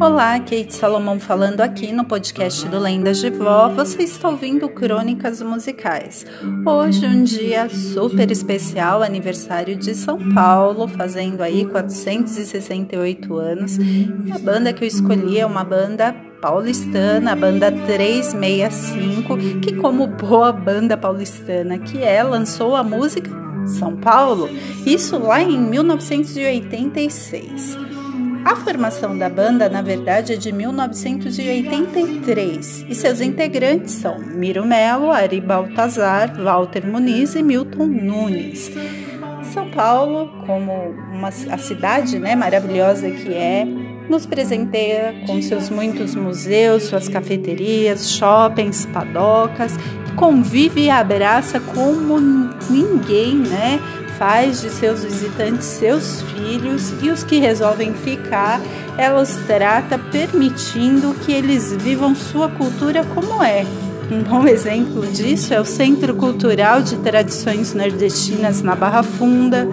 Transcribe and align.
Olá, 0.00 0.38
Kate 0.38 0.72
Salomão 0.72 1.18
falando 1.18 1.60
aqui 1.60 1.90
no 1.90 2.04
podcast 2.04 2.68
do 2.68 2.78
Lendas 2.78 3.18
de 3.18 3.30
Vó. 3.30 3.68
Você 3.70 4.04
está 4.04 4.28
ouvindo 4.28 4.68
Crônicas 4.68 5.42
Musicais. 5.42 6.24
Hoje 6.64 7.04
um 7.04 7.24
dia 7.24 7.68
super 7.68 8.30
especial, 8.30 9.02
aniversário 9.02 9.74
de 9.74 9.96
São 9.96 10.32
Paulo, 10.32 10.86
fazendo 10.86 11.42
aí 11.42 11.66
468 11.66 13.36
anos. 13.36 13.76
A 14.32 14.38
banda 14.38 14.72
que 14.72 14.84
eu 14.84 14.88
escolhi 14.88 15.40
é 15.40 15.46
uma 15.46 15.64
banda 15.64 16.14
paulistana, 16.40 17.32
a 17.32 17.36
banda 17.36 17.72
365, 17.72 19.36
que 19.60 19.74
como 19.74 20.06
boa 20.06 20.52
banda 20.52 20.96
paulistana 20.96 21.76
que 21.76 22.00
é, 22.00 22.22
lançou 22.22 22.76
a 22.76 22.84
música 22.84 23.32
São 23.66 23.96
Paulo, 23.96 24.48
isso 24.86 25.18
lá 25.18 25.42
em 25.42 25.58
1986. 25.58 27.97
A 28.44 28.56
formação 28.56 29.16
da 29.16 29.28
banda, 29.28 29.68
na 29.68 29.80
verdade, 29.82 30.32
é 30.34 30.36
de 30.36 30.52
1983 30.52 32.86
e 32.88 32.94
seus 32.94 33.20
integrantes 33.20 33.94
são 33.94 34.18
Miro 34.18 34.64
Melo, 34.64 35.10
Ari 35.10 35.40
Baltazar, 35.40 36.40
Walter 36.40 36.86
Muniz 36.86 37.34
e 37.34 37.42
Milton 37.42 37.86
Nunes. 37.86 38.70
São 39.52 39.68
Paulo, 39.70 40.30
como 40.46 40.94
uma, 41.12 41.28
a 41.28 41.58
cidade 41.58 42.18
né, 42.18 42.36
maravilhosa 42.36 43.10
que 43.10 43.32
é, 43.32 43.66
nos 44.08 44.26
presenteia 44.26 45.14
com 45.26 45.40
seus 45.42 45.70
muitos 45.70 46.14
museus, 46.14 46.84
suas 46.84 47.08
cafeterias, 47.08 48.10
shoppings, 48.10 48.86
padocas, 48.86 49.74
convive 50.16 50.82
e 50.82 50.90
abraça 50.90 51.60
como 51.60 52.20
ninguém, 52.70 53.36
né? 53.36 53.80
Faz 54.18 54.60
de 54.60 54.70
seus 54.70 55.04
visitantes 55.04 55.64
seus 55.66 56.22
filhos 56.22 56.92
e 57.00 57.08
os 57.08 57.22
que 57.22 57.38
resolvem 57.38 57.94
ficar, 57.94 58.60
ela 58.96 59.22
os 59.22 59.32
trata 59.46 59.96
permitindo 59.96 61.14
que 61.24 61.32
eles 61.32 61.72
vivam 61.72 62.16
sua 62.16 62.48
cultura 62.48 63.04
como 63.14 63.42
é. 63.42 63.64
Um 64.10 64.22
bom 64.22 64.48
exemplo 64.48 65.06
disso 65.06 65.52
é 65.52 65.60
o 65.60 65.64
Centro 65.64 66.14
Cultural 66.16 66.82
de 66.82 66.96
Tradições 66.96 67.74
Nordestinas 67.74 68.62
na 68.62 68.74
Barra 68.74 69.02
Funda, 69.02 69.68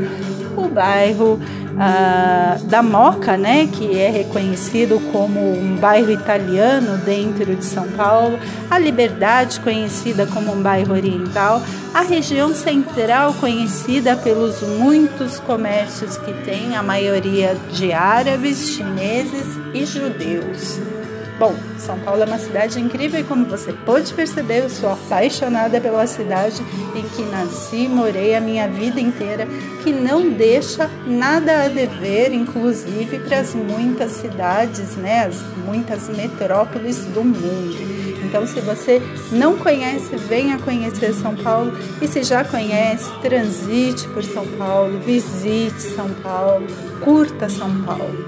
o 0.62 0.70
bairro 0.70 1.40
ah, 1.78 2.58
da 2.64 2.82
Moca, 2.82 3.36
né, 3.36 3.68
que 3.68 3.98
é 3.98 4.10
reconhecido 4.10 5.00
como 5.12 5.40
um 5.40 5.76
bairro 5.76 6.12
italiano 6.12 6.98
dentro 7.00 7.56
de 7.56 7.66
São 7.66 7.88
Paulo, 7.90 8.40
a 8.70 8.80
Liberdade, 8.80 9.60
conhecida 9.60 10.26
como 10.26 10.54
um 10.54 10.62
bairro 10.62 10.94
oriental, 10.94 11.62
a 11.94 12.02
região 12.02 12.54
central, 12.54 13.34
conhecida 13.36 14.16
pelos 14.16 14.62
muitos 14.62 15.40
comércios 15.40 16.18
que 16.18 16.34
tem, 16.46 16.76
a 16.76 16.84
maioria 16.84 17.56
de 17.72 17.92
árabes, 17.92 18.70
chineses 18.70 19.58
e 19.74 19.86
judeus. 19.86 20.95
Bom, 21.38 21.54
São 21.78 22.00
Paulo 22.00 22.24
é 22.24 22.26
uma 22.26 22.38
cidade 22.38 22.80
incrível 22.80 23.20
e 23.20 23.24
como 23.24 23.44
você 23.46 23.74
pode 23.74 24.14
perceber, 24.14 24.64
eu 24.64 24.70
sou 24.70 24.90
apaixonada 24.90 25.82
pela 25.82 26.08
cidade 26.08 26.64
em 26.96 27.04
que 27.10 27.24
nasci, 27.24 27.90
morei 27.90 28.36
a 28.36 28.40
minha 28.40 28.70
vida 28.70 29.02
inteira, 29.02 29.46
que 29.84 29.92
não 29.92 30.30
deixa 30.30 30.90
nada 31.06 31.66
a 31.66 31.68
dever, 31.68 32.32
inclusive 32.32 33.20
para 33.20 33.40
as 33.40 33.54
muitas 33.54 34.14
cidades, 34.14 34.96
né, 34.96 35.26
as 35.26 35.42
muitas 35.66 36.08
metrópoles 36.08 37.04
do 37.06 37.22
mundo. 37.22 37.96
Então, 38.24 38.48
se 38.48 38.60
você 38.62 39.02
não 39.32 39.58
conhece, 39.58 40.16
venha 40.16 40.58
conhecer 40.58 41.14
São 41.14 41.36
Paulo. 41.36 41.78
E 42.02 42.08
se 42.08 42.24
já 42.24 42.44
conhece, 42.44 43.10
transite 43.22 44.08
por 44.10 44.24
São 44.24 44.48
Paulo, 44.58 45.00
visite 45.00 45.80
São 45.82 46.10
Paulo, 46.24 46.66
curta 47.02 47.48
São 47.48 47.84
Paulo. 47.84 48.28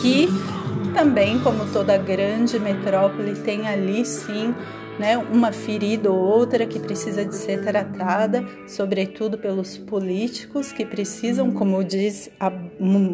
Que 0.00 0.28
também, 0.92 1.38
como 1.40 1.66
toda 1.72 1.96
grande 1.96 2.58
metrópole, 2.58 3.34
tem 3.34 3.66
ali 3.68 4.04
sim 4.04 4.54
né, 4.98 5.16
uma 5.16 5.52
ferida 5.52 6.10
ou 6.10 6.18
outra 6.18 6.66
que 6.66 6.78
precisa 6.78 7.24
de 7.24 7.34
ser 7.34 7.62
tratada, 7.64 8.44
sobretudo 8.66 9.38
pelos 9.38 9.76
políticos 9.76 10.72
que 10.72 10.84
precisam, 10.84 11.50
como 11.52 11.82
diz 11.82 12.30
a, 12.38 12.52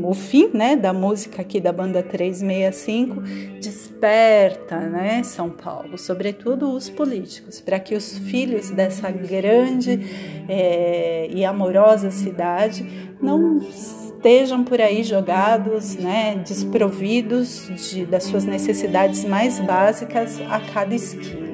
o 0.03 0.15
fim 0.15 0.51
né, 0.53 0.77
da 0.77 0.93
música 0.93 1.43
aqui 1.43 1.61
da 1.61 1.73
banda 1.73 2.03
365, 2.03 3.23
desperta 3.61 4.79
né, 4.79 5.23
São 5.23 5.51
Paulo, 5.51 5.97
sobretudo 5.97 6.71
os 6.73 6.89
políticos, 6.89 7.61
para 7.61 7.79
que 7.79 7.95
os 7.95 8.19
filhos 8.19 8.71
dessa 8.71 9.11
grande 9.11 10.01
é, 10.49 11.29
e 11.31 11.45
amorosa 11.45 12.11
cidade 12.11 12.87
não 13.21 13.59
estejam 13.59 14.65
por 14.65 14.81
aí 14.81 15.05
jogados, 15.05 15.97
né, 15.97 16.43
desprovidos 16.47 17.69
de, 17.77 18.05
das 18.05 18.25
suas 18.25 18.45
necessidades 18.45 19.25
mais 19.25 19.61
básicas 19.61 20.41
a 20.51 20.61
cada 20.61 20.95
esquina. 20.95 21.48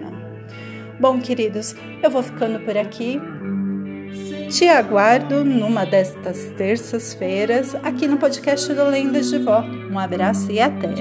Bom, 0.98 1.20
queridos, 1.20 1.74
eu 2.02 2.10
vou 2.10 2.22
ficando 2.22 2.60
por 2.60 2.76
aqui. 2.76 3.20
Te 4.50 4.68
aguardo 4.68 5.44
numa 5.44 5.84
destas 5.84 6.44
terças-feiras 6.56 7.74
aqui 7.82 8.06
no 8.06 8.16
podcast 8.16 8.72
do 8.72 8.84
Lendas 8.84 9.28
de 9.28 9.38
Vó. 9.38 9.62
Um 9.90 9.98
abraço 9.98 10.52
e 10.52 10.60
até! 10.60 10.94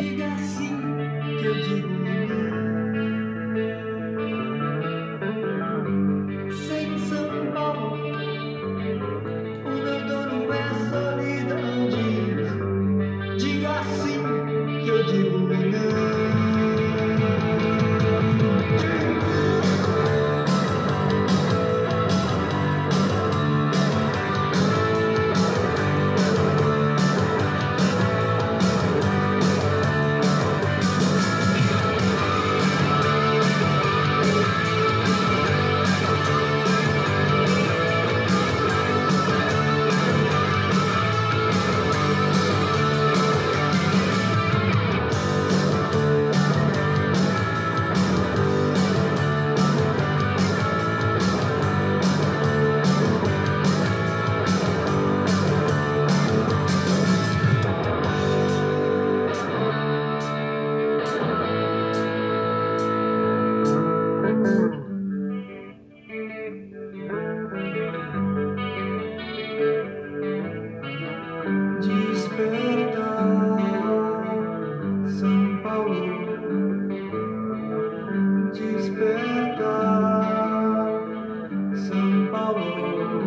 follow. 82.54 83.23